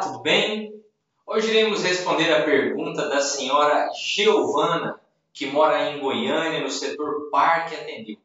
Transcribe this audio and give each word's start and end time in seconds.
Olá, 0.00 0.08
tudo 0.08 0.22
bem? 0.22 0.82
Hoje 1.26 1.50
iremos 1.50 1.82
responder 1.82 2.32
a 2.32 2.42
pergunta 2.42 3.06
da 3.06 3.20
senhora 3.20 3.90
Giovana, 3.92 4.98
que 5.30 5.44
mora 5.44 5.90
em 5.90 6.00
Goiânia, 6.00 6.62
no 6.62 6.70
setor 6.70 7.28
Parque 7.28 7.74
Atendeu. 7.74 8.16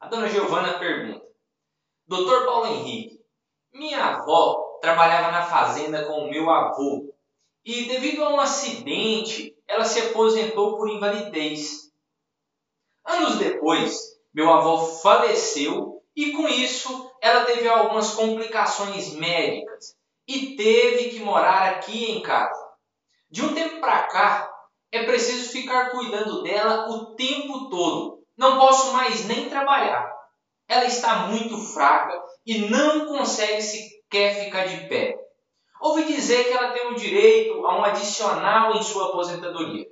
A 0.00 0.06
dona 0.06 0.26
Giovana 0.30 0.78
pergunta: 0.78 1.22
Doutor 2.06 2.46
Paulo 2.46 2.68
Henrique, 2.68 3.20
minha 3.74 4.02
avó 4.02 4.78
trabalhava 4.80 5.30
na 5.30 5.42
fazenda 5.42 6.06
com 6.06 6.24
o 6.24 6.30
meu 6.30 6.48
avô 6.48 7.12
e, 7.62 7.84
devido 7.84 8.24
a 8.24 8.30
um 8.30 8.40
acidente, 8.40 9.54
ela 9.66 9.84
se 9.84 10.00
aposentou 10.00 10.78
por 10.78 10.88
invalidez. 10.88 11.92
Anos 13.04 13.36
depois, 13.36 14.18
meu 14.32 14.50
avô 14.50 14.78
faleceu 14.78 16.02
e, 16.16 16.32
com 16.32 16.48
isso, 16.48 17.12
ela 17.20 17.44
teve 17.44 17.68
algumas 17.68 18.14
complicações 18.14 19.12
médicas 19.12 19.98
e 20.28 20.54
teve 20.54 21.08
que 21.08 21.20
morar 21.20 21.70
aqui 21.70 22.12
em 22.12 22.20
casa. 22.20 22.68
De 23.30 23.42
um 23.42 23.54
tempo 23.54 23.80
para 23.80 24.02
cá, 24.04 24.52
é 24.92 25.04
preciso 25.04 25.50
ficar 25.50 25.90
cuidando 25.90 26.42
dela 26.42 26.90
o 26.90 27.14
tempo 27.14 27.70
todo. 27.70 28.22
Não 28.36 28.58
posso 28.58 28.92
mais 28.92 29.24
nem 29.24 29.48
trabalhar. 29.48 30.14
Ela 30.68 30.84
está 30.84 31.26
muito 31.28 31.56
fraca 31.58 32.22
e 32.44 32.58
não 32.58 33.06
consegue 33.06 33.62
sequer 33.62 34.44
ficar 34.44 34.66
de 34.66 34.86
pé. 34.86 35.18
Ouvi 35.80 36.04
dizer 36.04 36.44
que 36.44 36.52
ela 36.52 36.72
tem 36.72 36.88
o 36.88 36.94
direito 36.94 37.64
a 37.66 37.78
um 37.78 37.84
adicional 37.84 38.74
em 38.74 38.82
sua 38.82 39.08
aposentadoria. 39.08 39.86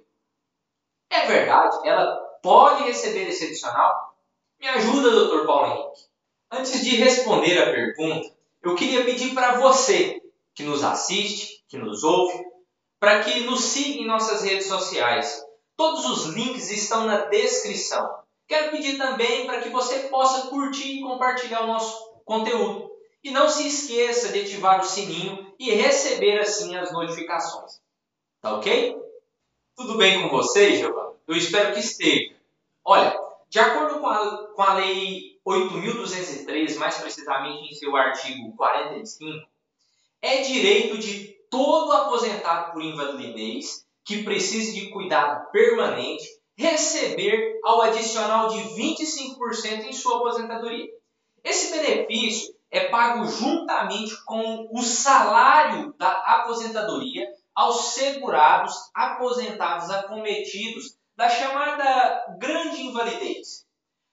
É 1.09 1.27
verdade? 1.27 1.89
Ela 1.89 2.15
pode 2.43 2.85
receber 2.85 3.29
esse 3.29 3.47
adicional? 3.47 4.15
Me 4.61 4.69
ajuda, 4.69 5.11
Dr. 5.11 5.47
Paulo 5.47 5.67
Henrique. 5.73 6.07
Antes 6.51 6.85
de 6.85 6.97
responder 6.97 7.59
a 7.59 7.71
pergunta, 7.71 8.29
eu 8.63 8.75
queria 8.75 9.05
pedir 9.05 9.35
para 9.35 9.59
você 9.59 10.21
que 10.57 10.65
nos 10.65 10.83
assiste, 10.83 11.63
que 11.69 11.77
nos 11.77 12.03
ouve, 12.03 12.43
para 12.99 13.23
que 13.23 13.41
nos 13.41 13.63
siga 13.63 14.01
em 14.01 14.07
nossas 14.07 14.43
redes 14.43 14.67
sociais. 14.67 15.45
Todos 15.77 16.07
os 16.07 16.35
links 16.35 16.71
estão 16.71 17.07
na 17.07 17.27
descrição. 17.27 18.09
Quero 18.49 18.71
pedir 18.71 18.97
também 18.97 19.47
para 19.47 19.61
que 19.61 19.69
você 19.69 20.09
possa 20.09 20.49
curtir 20.49 20.99
e 20.99 21.03
compartilhar 21.03 21.65
o 21.65 21.67
nosso 21.67 22.11
conteúdo. 22.25 22.91
E 23.23 23.31
não 23.31 23.51
se 23.51 23.69
esqueça 23.69 24.33
de 24.33 24.41
ativar 24.41 24.81
o 24.81 24.85
sininho 24.85 25.55
e 25.59 25.73
receber 25.73 26.39
assim 26.39 26.75
as 26.77 26.91
notificações. 26.91 27.81
Tá 28.41 28.57
ok? 28.57 28.97
Tudo 29.77 29.99
bem 29.99 30.23
com 30.23 30.35
você, 30.35 30.77
Giovanna? 30.77 31.13
Eu 31.29 31.37
espero 31.37 31.75
que 31.75 31.81
esteja. 31.81 32.35
Olha, 32.83 33.15
de 33.51 33.59
acordo 33.59 34.01
com 34.01 34.07
a, 34.07 34.47
com 34.55 34.63
a 34.63 34.75
Lei 34.75 35.39
8.203, 35.47 36.77
mais 36.79 36.97
precisamente 36.97 37.71
em 37.71 37.75
seu 37.75 37.95
artigo 37.95 38.57
45, 38.57 39.47
é 40.23 40.43
direito 40.43 40.99
de 40.99 41.37
todo 41.51 41.93
aposentado 41.93 42.73
por 42.73 42.83
invalidez 42.83 43.85
que 44.05 44.23
precise 44.23 44.73
de 44.75 44.91
cuidado 44.91 45.51
permanente 45.51 46.25
receber 46.57 47.59
ao 47.63 47.83
adicional 47.83 48.49
de 48.49 48.59
25% 48.61 49.85
em 49.87 49.93
sua 49.93 50.19
aposentadoria. 50.19 50.89
Esse 51.45 51.73
benefício 51.73 52.55
é 52.71 52.89
pago 52.89 53.25
juntamente 53.27 54.15
com 54.25 54.69
o 54.73 54.83
salário 54.83 55.95
da 55.99 56.11
aposentadoria 56.11 57.27
aos 57.55 57.95
segurados 57.95 58.75
aposentados 58.95 59.91
acometidos 59.91 60.97
da 61.17 61.29
chamada 61.29 62.37
grande 62.39 62.83
invalidez. 62.83 63.65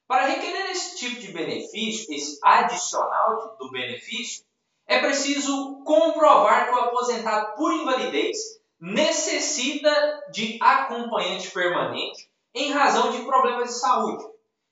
Para 0.07 0.27
requerer 0.27 0.69
esse 0.71 0.97
tipo 0.97 1.19
de 1.19 1.33
benefício, 1.33 2.13
esse 2.13 2.39
adicional 2.43 3.57
do 3.57 3.71
benefício, 3.71 4.45
é 4.94 4.99
preciso 4.99 5.81
comprovar 5.83 6.67
que 6.67 6.75
o 6.75 6.80
aposentado 6.80 7.55
por 7.55 7.73
invalidez 7.73 8.38
necessita 8.80 9.91
de 10.31 10.59
acompanhante 10.62 11.50
permanente 11.50 12.29
em 12.53 12.72
razão 12.72 13.12
de 13.12 13.23
problemas 13.23 13.69
de 13.69 13.79
saúde. 13.79 14.23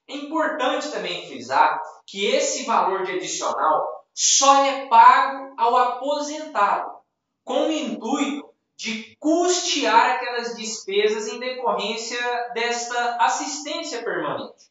É 0.07 0.15
importante 0.15 0.91
também 0.91 1.25
frisar 1.27 1.81
que 2.05 2.25
esse 2.25 2.65
valor 2.65 3.03
de 3.03 3.13
adicional 3.13 4.05
só 4.13 4.65
é 4.65 4.87
pago 4.87 5.53
ao 5.57 5.75
aposentado, 5.75 6.91
com 7.43 7.67
o 7.67 7.71
intuito 7.71 8.49
de 8.75 9.15
custear 9.19 10.15
aquelas 10.15 10.55
despesas 10.55 11.27
em 11.27 11.39
decorrência 11.39 12.19
desta 12.53 13.17
assistência 13.17 14.03
permanente. 14.03 14.69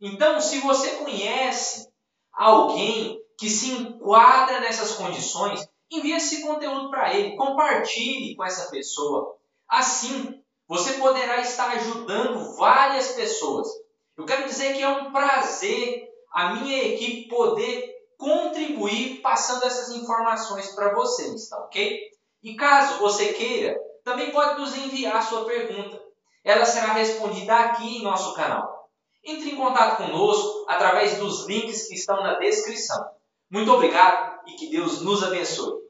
Então, 0.00 0.40
se 0.40 0.58
você 0.58 0.90
conhece 0.96 1.88
alguém 2.32 3.21
que 3.42 3.50
se 3.50 3.72
enquadra 3.72 4.60
nessas 4.60 4.92
condições, 4.92 5.68
envie 5.90 6.12
esse 6.12 6.42
conteúdo 6.42 6.90
para 6.90 7.12
ele, 7.12 7.34
compartilhe 7.34 8.36
com 8.36 8.44
essa 8.44 8.70
pessoa. 8.70 9.36
Assim, 9.68 10.40
você 10.68 10.92
poderá 10.92 11.40
estar 11.40 11.72
ajudando 11.72 12.54
várias 12.54 13.08
pessoas. 13.08 13.66
Eu 14.16 14.24
quero 14.24 14.44
dizer 14.44 14.74
que 14.74 14.82
é 14.84 14.88
um 14.88 15.10
prazer 15.10 16.08
a 16.32 16.54
minha 16.54 16.84
equipe 16.84 17.28
poder 17.28 17.92
contribuir 18.16 19.20
passando 19.22 19.64
essas 19.64 19.90
informações 19.90 20.68
para 20.68 20.94
vocês, 20.94 21.48
tá 21.48 21.58
ok? 21.64 22.00
E 22.44 22.54
caso 22.54 23.00
você 23.00 23.32
queira, 23.32 23.76
também 24.04 24.30
pode 24.30 24.60
nos 24.60 24.72
enviar 24.76 25.20
sua 25.20 25.44
pergunta. 25.46 26.00
Ela 26.44 26.64
será 26.64 26.92
respondida 26.92 27.56
aqui 27.56 27.98
em 27.98 28.04
nosso 28.04 28.34
canal. 28.34 28.88
Entre 29.24 29.50
em 29.50 29.56
contato 29.56 29.96
conosco 29.96 30.64
através 30.68 31.18
dos 31.18 31.44
links 31.48 31.88
que 31.88 31.96
estão 31.96 32.22
na 32.22 32.38
descrição. 32.38 33.04
Muito 33.52 33.70
obrigado 33.70 34.40
e 34.46 34.52
que 34.52 34.70
Deus 34.70 35.02
nos 35.02 35.22
abençoe. 35.22 35.81